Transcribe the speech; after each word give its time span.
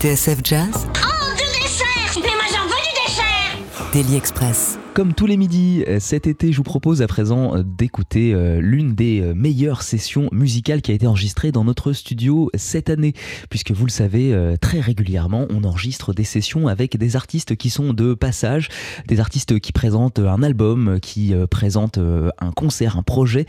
TSF 0.00 0.38
Jazz. 0.44 0.86
Oh, 1.02 1.34
du 1.36 1.60
dessert. 1.60 1.86
Mais 2.14 2.20
moi 2.20 2.44
j'en 2.52 2.64
veux 2.66 2.70
du 2.70 2.92
dessert. 3.04 3.90
Daily 3.92 4.16
Express. 4.16 4.78
Comme 4.98 5.14
tous 5.14 5.26
les 5.26 5.36
midis, 5.36 5.84
euh, 5.86 6.00
cet 6.00 6.26
été, 6.26 6.50
je 6.50 6.56
vous 6.56 6.64
propose 6.64 7.02
à 7.02 7.06
présent 7.06 7.54
euh, 7.54 7.62
d'écouter 7.62 8.34
euh, 8.34 8.60
l'une 8.60 8.96
des 8.96 9.20
meilleures 9.32 9.82
sessions 9.82 10.28
musicales 10.32 10.82
qui 10.82 10.90
a 10.90 10.94
été 10.94 11.06
enregistrée 11.06 11.52
dans 11.52 11.62
notre 11.62 11.92
studio 11.92 12.50
cette 12.56 12.90
année. 12.90 13.12
Puisque 13.48 13.70
vous 13.70 13.86
le 13.86 13.92
savez, 13.92 14.34
très 14.60 14.80
régulièrement, 14.80 15.46
on 15.50 15.62
enregistre 15.62 16.12
des 16.12 16.24
sessions 16.24 16.66
avec 16.66 16.96
des 16.96 17.14
artistes 17.14 17.54
qui 17.54 17.70
sont 17.70 17.92
de 17.92 18.14
passage, 18.14 18.70
des 19.06 19.20
artistes 19.20 19.60
qui 19.60 19.70
présentent 19.70 20.18
un 20.18 20.42
album, 20.42 20.98
qui 21.00 21.32
présentent 21.48 21.98
un 21.98 22.50
concert, 22.50 22.96
un 22.96 23.02
projet. 23.02 23.46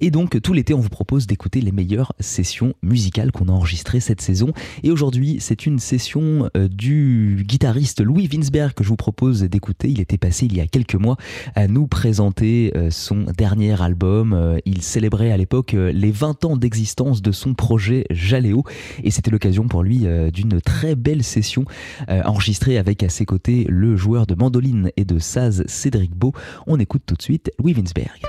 Et 0.00 0.10
donc, 0.10 0.40
tout 0.42 0.52
l'été, 0.52 0.74
on 0.74 0.80
vous 0.80 0.90
propose 0.90 1.26
d'écouter 1.26 1.62
les 1.62 1.72
meilleures 1.72 2.12
sessions 2.20 2.74
musicales 2.82 3.32
qu'on 3.32 3.48
a 3.48 3.52
enregistrées 3.52 4.00
cette 4.00 4.20
saison. 4.20 4.52
Et 4.82 4.90
aujourd'hui, 4.90 5.38
c'est 5.40 5.64
une 5.64 5.78
session 5.78 6.50
du 6.54 7.42
guitariste 7.46 8.02
Louis 8.02 8.28
Winsberg 8.30 8.74
que 8.74 8.84
je 8.84 8.88
vous 8.90 8.96
propose 8.96 9.42
d'écouter. 9.42 9.88
Il 9.88 10.00
était 10.00 10.18
passé 10.18 10.44
il 10.46 10.56
y 10.56 10.60
a 10.60 10.66
quelques 10.66 10.89
à 11.54 11.68
nous 11.68 11.86
présenter 11.86 12.72
euh, 12.76 12.90
son 12.90 13.24
dernier 13.36 13.80
album. 13.80 14.32
Euh, 14.32 14.58
il 14.64 14.82
célébrait 14.82 15.30
à 15.30 15.36
l'époque 15.36 15.74
euh, 15.74 15.92
les 15.92 16.10
20 16.10 16.44
ans 16.44 16.56
d'existence 16.56 17.22
de 17.22 17.32
son 17.32 17.54
projet 17.54 18.04
Jaléo 18.10 18.64
et 19.04 19.10
c'était 19.10 19.30
l'occasion 19.30 19.68
pour 19.68 19.82
lui 19.82 20.06
d'une 20.32 20.60
très 20.60 20.94
belle 20.94 21.22
session 21.22 21.64
enregistrée 22.08 22.78
avec 22.78 23.02
à 23.02 23.08
ses 23.08 23.24
côtés 23.24 23.66
le 23.68 23.96
joueur 23.96 24.26
de 24.26 24.34
mandoline 24.34 24.90
et 24.96 25.04
de 25.04 25.18
saz 25.18 25.64
Cédric 25.66 26.14
Beau. 26.14 26.32
On 26.66 26.78
écoute 26.78 27.02
tout 27.06 27.14
de 27.14 27.22
suite 27.22 27.50
Louis 27.58 27.74
Winsberg. 27.74 28.20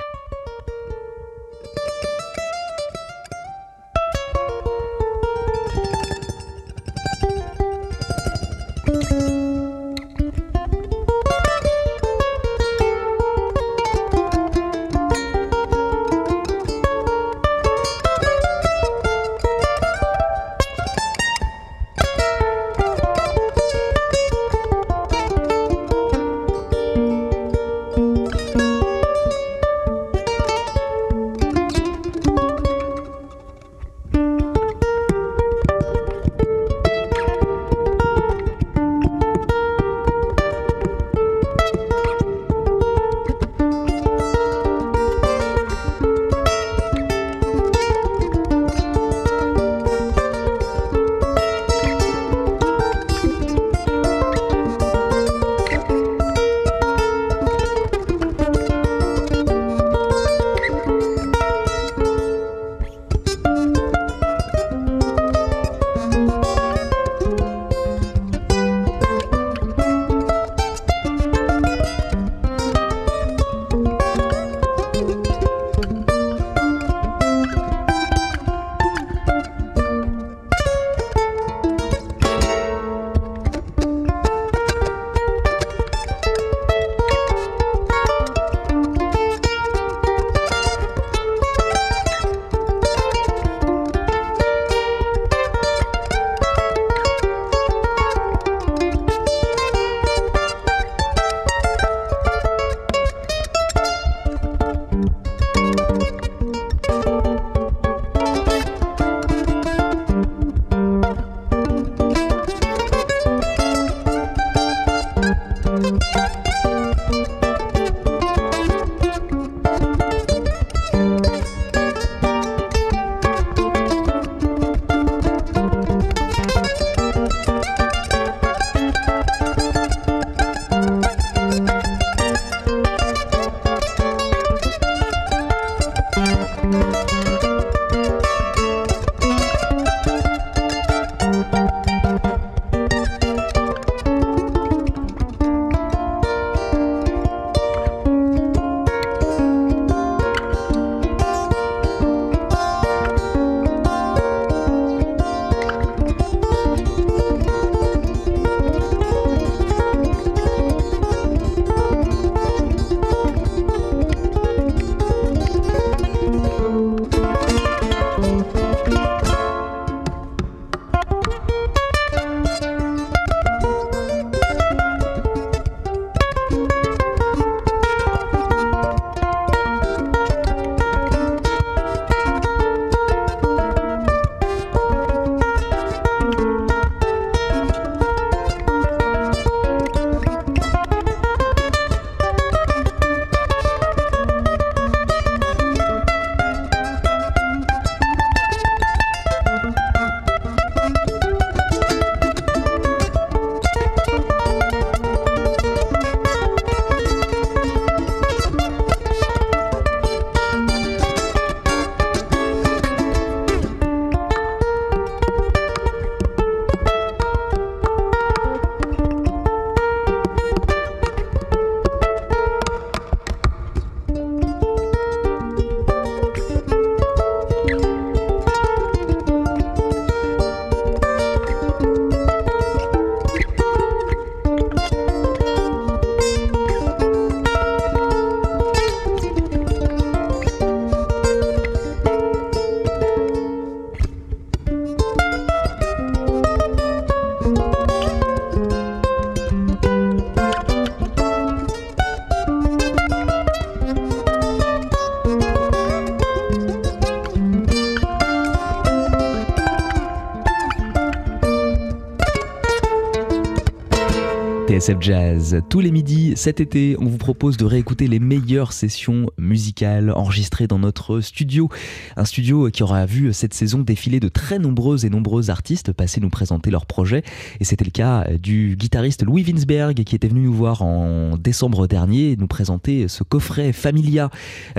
TSF 264.72 264.96
Jazz. 265.00 265.62
Tous 265.68 265.80
les 265.80 265.90
midis 265.90 266.32
cet 266.34 266.58
été, 266.58 266.96
on 266.98 267.04
vous 267.04 267.18
propose 267.18 267.58
de 267.58 267.66
réécouter 267.66 268.06
les 268.06 268.18
meilleures 268.18 268.72
sessions 268.72 269.26
musicales 269.36 270.10
enregistrées 270.10 270.66
dans 270.66 270.78
notre 270.78 271.20
studio. 271.20 271.68
Un 272.16 272.24
studio 272.24 272.70
qui 272.70 272.82
aura 272.82 273.04
vu 273.04 273.34
cette 273.34 273.52
saison 273.52 273.80
défiler 273.80 274.18
de 274.18 274.28
très 274.28 274.58
nombreux 274.58 275.04
et 275.04 275.10
nombreux 275.10 275.50
artistes 275.50 275.92
passer 275.92 276.22
nous 276.22 276.30
présenter 276.30 276.70
leurs 276.70 276.86
projets. 276.86 277.22
Et 277.60 277.64
c'était 277.64 277.84
le 277.84 277.90
cas 277.90 278.26
du 278.38 278.76
guitariste 278.76 279.24
Louis 279.24 279.44
Winsberg 279.44 280.04
qui 280.04 280.16
était 280.16 280.28
venu 280.28 280.40
nous 280.40 280.54
voir 280.54 280.80
en 280.80 281.36
décembre 281.36 281.86
dernier 281.86 282.36
nous 282.38 282.46
présenter 282.46 283.08
ce 283.08 283.24
coffret 283.24 283.74
Familia 283.74 284.30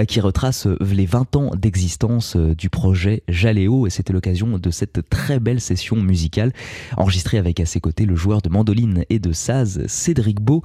qui 0.07 0.19
retrace 0.19 0.65
les 0.81 1.05
20 1.05 1.35
ans 1.35 1.51
d'existence 1.55 2.35
du 2.35 2.71
projet 2.71 3.21
Jaléo. 3.27 3.85
Et 3.85 3.91
c'était 3.91 4.13
l'occasion 4.13 4.57
de 4.57 4.71
cette 4.71 5.07
très 5.07 5.39
belle 5.39 5.61
session 5.61 5.97
musicale 5.97 6.51
enregistrée 6.97 7.37
avec 7.37 7.59
à 7.59 7.67
ses 7.67 7.79
côtés 7.79 8.07
le 8.07 8.15
joueur 8.15 8.41
de 8.41 8.49
mandoline 8.49 9.05
et 9.11 9.19
de 9.19 9.31
saz 9.33 9.82
Cédric 9.87 10.41
Beau. 10.41 10.63